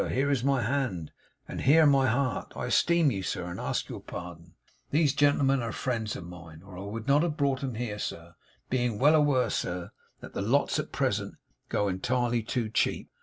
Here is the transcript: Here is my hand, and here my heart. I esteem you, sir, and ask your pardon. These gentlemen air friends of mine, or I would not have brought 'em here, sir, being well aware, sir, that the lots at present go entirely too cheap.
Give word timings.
Here 0.09 0.31
is 0.31 0.43
my 0.43 0.63
hand, 0.63 1.11
and 1.47 1.61
here 1.61 1.85
my 1.85 2.07
heart. 2.07 2.53
I 2.55 2.65
esteem 2.65 3.11
you, 3.11 3.21
sir, 3.21 3.43
and 3.45 3.59
ask 3.59 3.87
your 3.87 3.99
pardon. 3.99 4.55
These 4.89 5.13
gentlemen 5.13 5.61
air 5.61 5.71
friends 5.71 6.15
of 6.15 6.23
mine, 6.23 6.63
or 6.63 6.75
I 6.75 6.81
would 6.81 7.07
not 7.07 7.21
have 7.21 7.37
brought 7.37 7.63
'em 7.63 7.75
here, 7.75 7.99
sir, 7.99 8.33
being 8.67 8.97
well 8.97 9.13
aware, 9.13 9.51
sir, 9.51 9.91
that 10.19 10.33
the 10.33 10.41
lots 10.41 10.79
at 10.79 10.91
present 10.91 11.35
go 11.69 11.87
entirely 11.87 12.41
too 12.41 12.67
cheap. 12.69 13.11